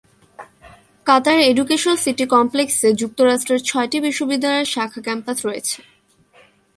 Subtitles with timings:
[1.05, 5.77] কাতারের education city কমপ্লেক্সে যুক্তরাষ্ট্রের ছয়টি বিশ্ববিদ্যালয়ের শাখা ক্যাম্পাস রয়েছে।